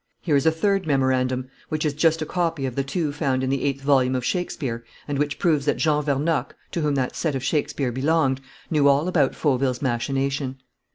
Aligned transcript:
Here 0.19 0.35
is 0.35 0.47
a 0.47 0.51
third 0.51 0.87
memorandum, 0.87 1.47
which 1.69 1.85
is 1.85 1.93
just 1.93 2.23
a 2.23 2.25
copy 2.25 2.65
of 2.65 2.73
the 2.75 2.83
two 2.83 3.13
found 3.13 3.43
in 3.43 3.51
the 3.51 3.61
eighth 3.63 3.83
volume 3.83 4.15
of 4.15 4.25
Shakespeare 4.25 4.83
and 5.07 5.19
which 5.19 5.37
proves 5.37 5.65
that 5.67 5.77
Jean 5.77 6.03
Vernocq, 6.03 6.55
to 6.71 6.81
whom 6.81 6.95
that 6.95 7.15
set 7.15 7.35
of 7.35 7.43
Shakespeare 7.43 7.91
belonged, 7.91 8.41
knew 8.71 8.87
all 8.87 9.07
about 9.07 9.35
Fauville's 9.35 9.79
machination. 9.79 10.57